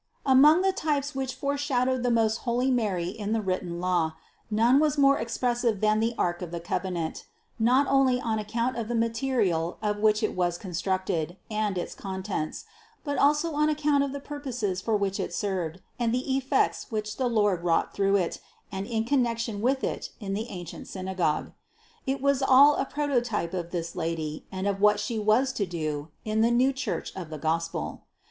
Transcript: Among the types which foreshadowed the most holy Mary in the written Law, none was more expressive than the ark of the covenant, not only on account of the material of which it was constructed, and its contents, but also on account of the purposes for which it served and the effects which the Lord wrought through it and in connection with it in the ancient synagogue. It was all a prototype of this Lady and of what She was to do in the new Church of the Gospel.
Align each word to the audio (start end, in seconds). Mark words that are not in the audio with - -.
Among 0.25 0.63
the 0.63 0.71
types 0.71 1.13
which 1.13 1.35
foreshadowed 1.35 2.01
the 2.01 2.09
most 2.09 2.37
holy 2.37 2.71
Mary 2.71 3.09
in 3.09 3.33
the 3.33 3.39
written 3.39 3.79
Law, 3.79 4.13
none 4.49 4.79
was 4.79 4.97
more 4.97 5.19
expressive 5.19 5.79
than 5.79 5.99
the 5.99 6.15
ark 6.17 6.41
of 6.41 6.49
the 6.49 6.59
covenant, 6.59 7.27
not 7.59 7.85
only 7.87 8.19
on 8.19 8.39
account 8.39 8.77
of 8.77 8.87
the 8.87 8.95
material 8.95 9.77
of 9.79 9.97
which 9.97 10.23
it 10.23 10.35
was 10.35 10.57
constructed, 10.57 11.37
and 11.51 11.77
its 11.77 11.93
contents, 11.93 12.65
but 13.03 13.19
also 13.19 13.53
on 13.53 13.69
account 13.69 14.03
of 14.03 14.11
the 14.11 14.19
purposes 14.19 14.81
for 14.81 14.97
which 14.97 15.19
it 15.19 15.35
served 15.35 15.81
and 15.99 16.11
the 16.11 16.35
effects 16.35 16.87
which 16.89 17.17
the 17.17 17.27
Lord 17.27 17.63
wrought 17.63 17.93
through 17.93 18.15
it 18.15 18.41
and 18.71 18.87
in 18.87 19.03
connection 19.03 19.61
with 19.61 19.83
it 19.83 20.09
in 20.19 20.33
the 20.33 20.47
ancient 20.49 20.87
synagogue. 20.87 21.51
It 22.07 22.23
was 22.23 22.41
all 22.41 22.73
a 22.77 22.85
prototype 22.85 23.53
of 23.53 23.69
this 23.69 23.95
Lady 23.95 24.47
and 24.51 24.65
of 24.65 24.81
what 24.81 24.99
She 24.99 25.19
was 25.19 25.53
to 25.53 25.67
do 25.67 26.07
in 26.25 26.41
the 26.41 26.49
new 26.49 26.73
Church 26.73 27.15
of 27.15 27.29
the 27.29 27.37
Gospel. 27.37 28.05